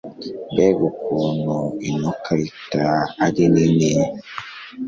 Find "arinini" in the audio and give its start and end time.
3.25-3.91